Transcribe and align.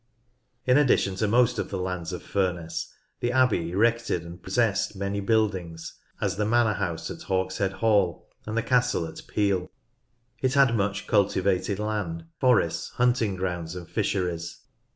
In 0.65 0.79
addition 0.79 1.13
to 1.17 1.27
most 1.27 1.59
of 1.59 1.69
the 1.69 1.77
lands 1.77 2.11
of 2.11 2.23
Furness, 2.23 2.91
the 3.19 3.31
Abbey 3.31 3.69
erected 3.71 4.23
and 4.23 4.41
possessed 4.41 4.95
many 4.95 5.19
buildings, 5.19 5.93
as 6.19 6.37
the 6.37 6.43
manor 6.43 6.73
house 6.73 7.11
at 7.11 7.21
Hawkshead 7.21 7.73
Hall, 7.73 8.27
and 8.47 8.57
the 8.57 8.63
castle 8.63 9.05
at 9.05 9.17
Piel. 9.27 9.69
It 10.41 10.55
had 10.55 10.73
much 10.75 11.05
cultivated 11.05 11.77
land, 11.77 12.25
forests, 12.39 12.89
hunting 12.95 13.35
grounds 13.35 13.75
and 13.75 13.87
fisheries. 13.87 14.61